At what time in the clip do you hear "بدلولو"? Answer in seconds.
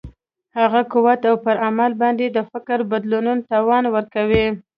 2.91-3.33